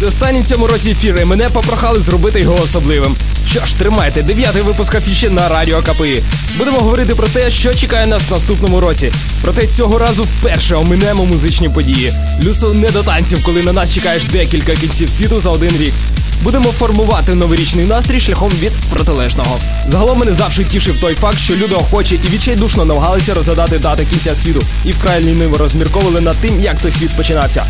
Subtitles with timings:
[0.00, 3.16] Це останній в цьому році ефір, і мене попрохали зробити його особливим.
[3.46, 6.22] Що ж, тримайте, дев'ятий випуск афіші на радіо КПІ.
[6.58, 9.12] Будемо говорити про те, що чекає нас в наступному році.
[9.42, 12.12] Проте цього разу вперше оминемо музичні події.
[12.44, 15.94] Люсо не до танців, коли на нас чекаєш декілька кінців світу за один рік.
[16.42, 19.58] Будемо формувати новорічний настрій шляхом від протилежного.
[19.88, 24.34] Загалом мене завжди тішив той факт, що люди охочі і відчайдушно намагалися розгадати дати кінця
[24.34, 27.66] світу і вкрай ліниво розмірковували над тим, як той світ починався.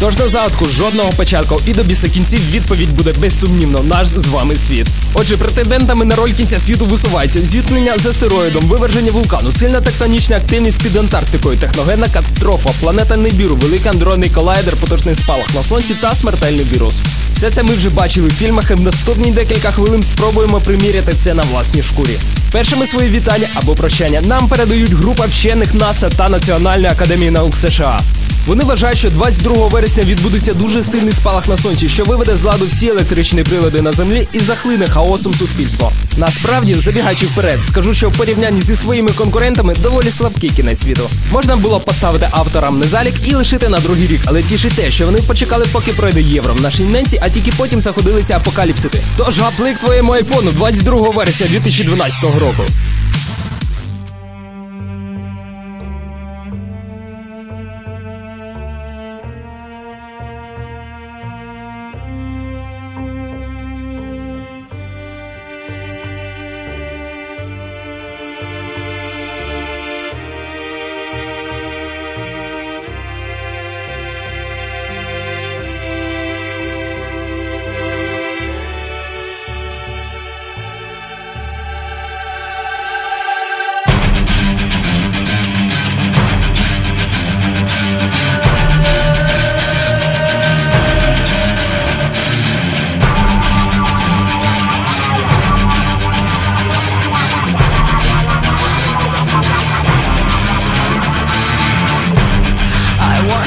[0.00, 4.56] Тож на загадку жодного початку і до біса кінців відповідь буде безсумнівно наш з вами
[4.56, 4.86] світ.
[5.14, 10.82] Отже, претендентами на роль кінця світу висуваються зіткнення з астероїдом, виверження вулкану, сильна тектонічна активність
[10.82, 16.66] під Антарктикою, техногенна катастрофа, планета Небіру, великий андронний колайдер, потужний спалах на сонці та смертельний
[16.72, 16.94] вірус.
[17.36, 21.34] Все це ми вже бачили в фільмах і в наступні декілька хвилин спробуємо приміряти це
[21.34, 22.18] на власній шкурі.
[22.52, 28.00] Першими свої вітання або прощання нам передають група вчених НАСА та Національної академії наук США.
[28.46, 32.66] Вони вважають, що 22 вересня відбудеться дуже сильний спалах на сонці, що виведе з ладу
[32.66, 35.92] всі електричні прилади на землі і захлине хаосом суспільство.
[36.16, 41.10] Насправді, забігаючи вперед, скажу, що в порівнянні зі своїми конкурентами доволі слабкий кінець світу.
[41.32, 45.18] Можна було поставити авторам незалік і лишити на другий рік, але тішить те, що вони
[45.18, 49.02] почекали, поки пройде євро в нашій ненці, а тільки потім заходилися апокаліпсити.
[49.16, 52.62] Тож гаплик твоєму айфону 22 вересня 2012 року.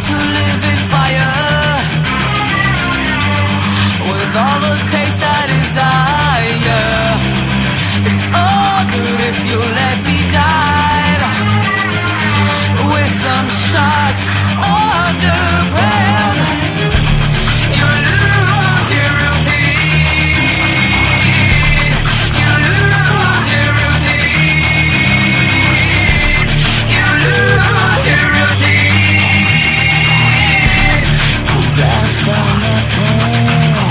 [0.00, 0.37] too late.
[32.28, 33.87] time I can.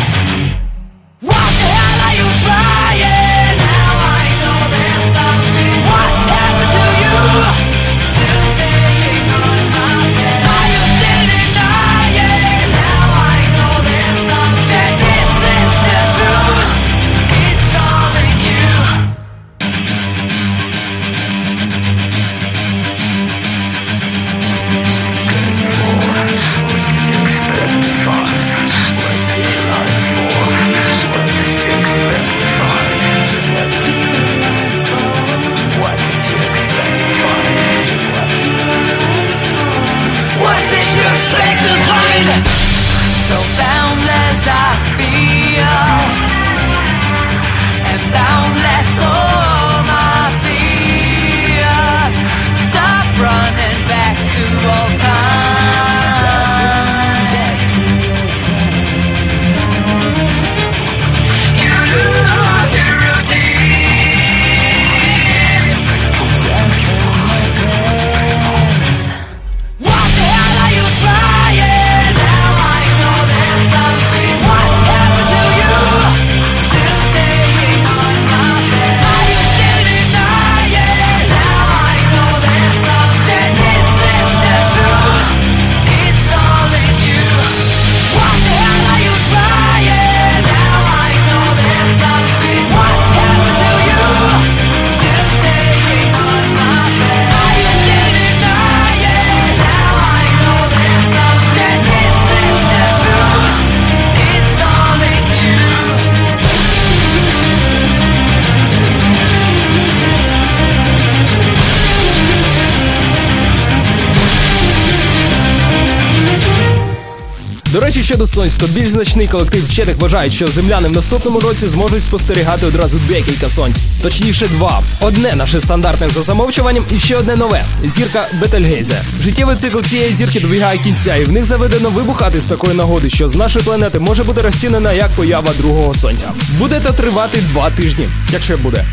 [118.08, 122.66] Щодо сонць, то більш значний колектив вчених вважають, що земляни в наступному році зможуть спостерігати
[122.66, 124.82] одразу декілька сонць, точніше, два.
[125.02, 129.02] Одне наше стандартне за замовчуванням, і ще одне нове зірка Бетельгейзе.
[129.24, 133.30] Життєвий цикл цієї зірки добігає кінця, і в них заведено вибухати з такої нагоди, що
[133.30, 136.32] з нашої планети може бути розцінена як поява другого сонця.
[136.60, 138.86] Буде це тривати два тижні, якщо буде.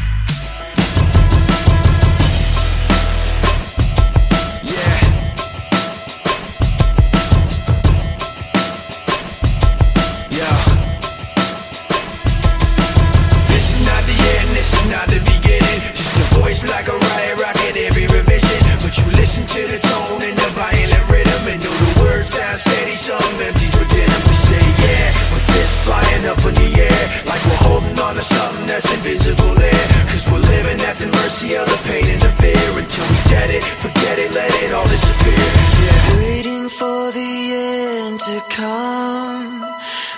[28.15, 32.21] onto something that's invisible there Cause we're living at the mercy of the pain and
[32.21, 32.79] the fear.
[32.79, 35.49] Until we get it, forget it, let it all disappear.
[35.85, 36.19] Yeah.
[36.19, 39.63] Waiting for the end to come.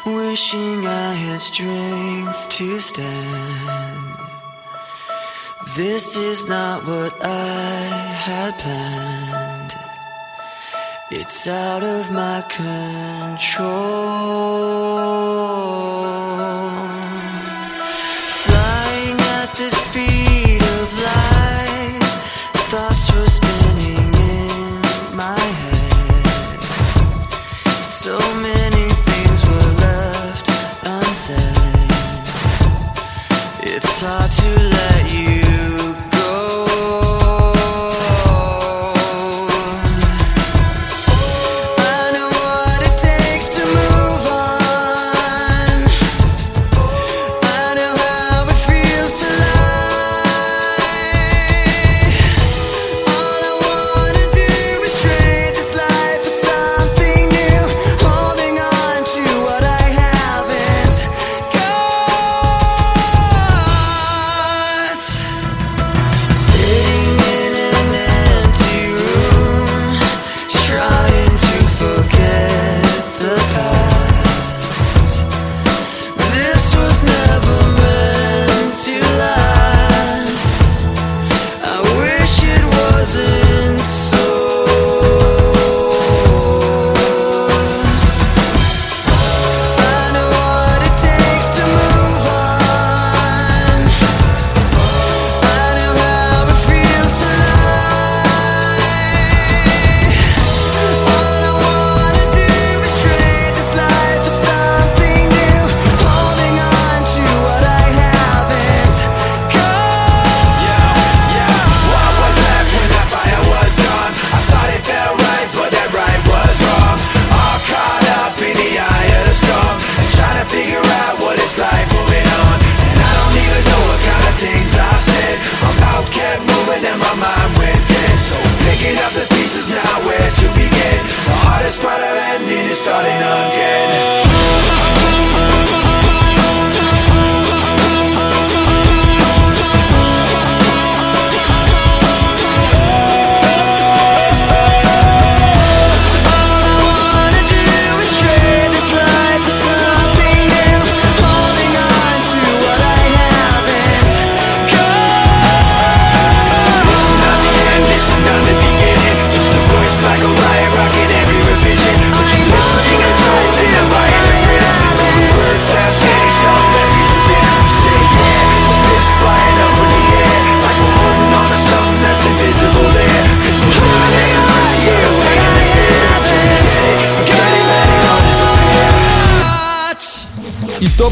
[0.05, 4.15] Wishing I had strength to stand.
[5.77, 7.81] This is not what I
[8.27, 9.75] had planned.
[11.11, 14.27] It's out of my control.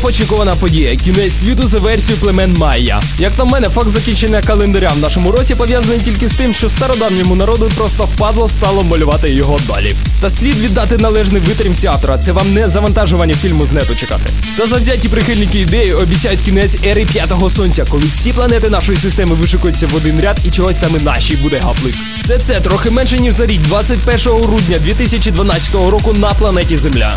[0.04, 0.96] Довгоочікувана подія.
[0.96, 3.02] Кінець світу за версією племен Майя.
[3.18, 7.34] Як на мене, факт закінчення календаря в нашому році пов'язаний тільки з тим, що стародавньому
[7.34, 9.94] народу просто впадло стало малювати його далі.
[10.20, 12.18] Та слід віддати належний витримці автора.
[12.18, 14.30] Це вам не завантажування фільму з нету чекати.
[14.56, 19.86] Та завзяті прихильники ідеї обіцяють кінець ери п'ятого сонця, коли всі планети нашої системи вишикуються
[19.86, 21.94] в один ряд і чогось саме нашій буде гаплик.
[22.24, 27.16] Все це трохи менше ніж за рік, 21 грудня 2012 року на планеті Земля.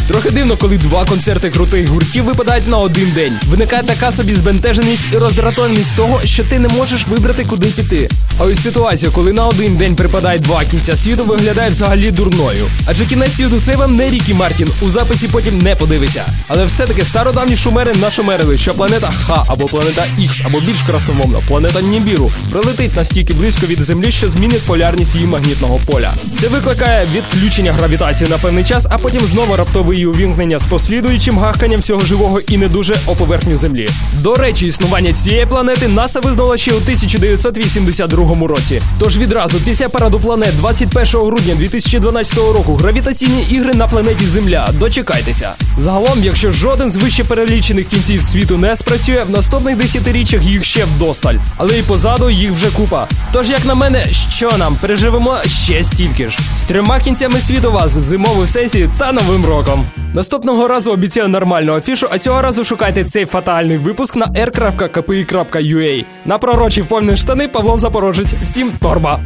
[0.11, 3.33] Трохи дивно, коли два концерти крутих гуртів випадають на один день.
[3.49, 8.09] Виникає така собі збентеженість і роздратованість того, що ти не можеш вибрати, куди піти.
[8.39, 12.65] А ось ситуація, коли на один день припадає два кінця світу, виглядає взагалі дурною.
[12.85, 14.67] Адже кінець світу це вам не Рікі Мартін.
[14.81, 16.23] У записі потім не подивися.
[16.47, 21.81] Але все-таки стародавні шумери нашумерили, що планета Х або планета Х, або більш красномовно, планета
[21.81, 26.13] Нібіру прилетить настільки близько від Землі, що змінить полярність її магнітного поля.
[26.39, 31.39] Це викликає відключення гравітації на певний час, а потім знову раптове її увімкнення з послідуючим
[31.39, 33.87] гахканням всього живого і не дуже о поверхню Землі.
[34.13, 38.81] До речі, існування цієї планети НАСА визнала ще у 1982 році.
[38.99, 44.69] Тож відразу після параду планет 21 грудня 2012 року гравітаційні ігри на планеті Земля.
[44.79, 45.49] Дочекайтеся.
[45.79, 50.85] Загалом, якщо жоден з вище перелічених кінців світу не спрацює, в наступних десятиріччях їх ще
[50.85, 53.07] вдосталь, але і позаду їх вже купа.
[53.33, 57.91] Тож, як на мене, що нам переживемо ще стільки ж з трьома кінцями світу вас
[57.91, 59.85] зимову сесію та новим роком.
[60.13, 66.05] Наступного разу обіцяю нормальну афішу, а цього разу шукайте цей фатальний випуск на r.kpi.ua.
[66.25, 68.33] На пророчі повні штани Павло Запорожець.
[68.43, 69.19] Всім торба!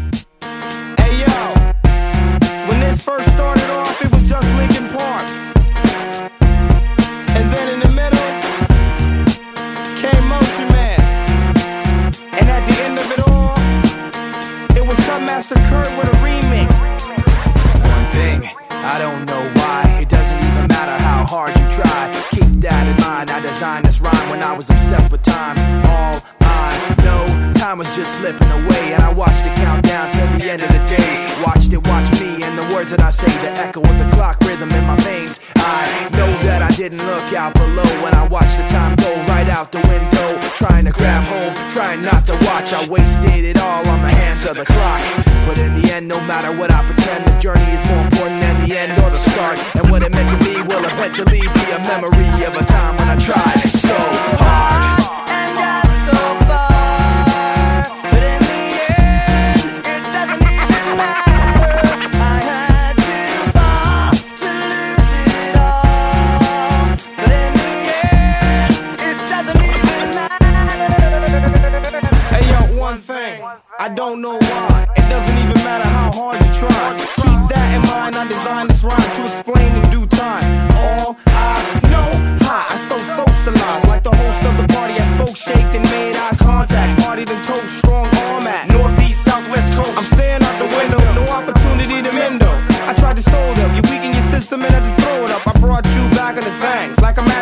[33.01, 35.39] I say, the echo of the clock rhythm in my veins.
[35.57, 39.49] I know that I didn't look out below when I watched the time go right
[39.49, 40.39] out the window.
[40.55, 42.73] Trying to grab hold, trying not to watch.
[42.73, 45.01] I wasted it all on the hands of the clock.
[45.47, 48.67] But in the end, no matter what I pretend, the journey is more important than
[48.67, 49.57] the end or the start.
[49.75, 53.09] And what it meant to me will eventually be a memory of a time when
[53.09, 53.54] I tried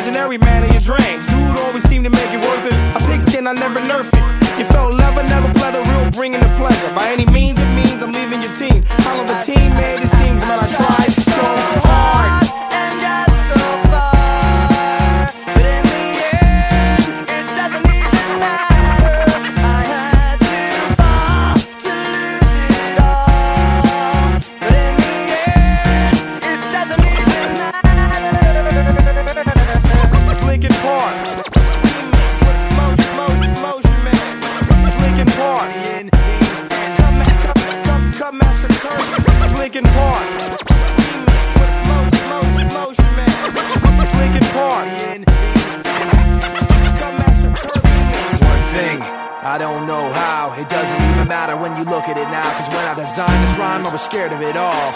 [0.04, 1.26] imaginary man in your dreams.
[1.28, 2.76] Dude always seemed to make it worth it.
[2.96, 4.60] A pigskin, I never nerf it.
[4.60, 6.94] You felt leather, never pleather, real bringing the pleasure.
[6.94, 8.84] By any means, it means I'm leaving your team.
[9.08, 9.93] Hollow the team made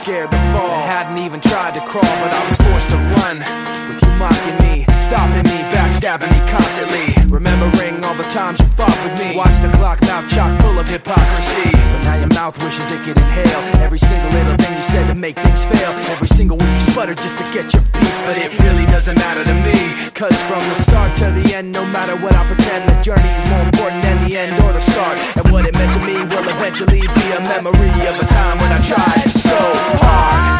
[0.07, 0.71] Scared to fall.
[0.71, 3.43] And hadn't even tried to crawl, but I was forced to run.
[3.91, 7.11] With you mocking me, stopping me, backstabbing me constantly.
[7.27, 9.35] Remembering all the times you fought with me.
[9.35, 11.75] Watch the clock mouth chock full of hypocrisy.
[11.75, 15.13] But now your mouth wishes it could inhale every single little thing you said to
[15.13, 15.91] make things fail.
[16.15, 18.19] Every single word you sputtered just to get your piece.
[18.23, 19.91] But it really doesn't matter to me.
[20.15, 23.43] Cause from the start to the end, no matter what I pretend, the journey is
[23.51, 25.19] more important than the end or the start.
[25.35, 28.71] And what it meant to me will eventually be a memory of a time when
[28.71, 29.55] I tried so
[30.03, 30.56] hard.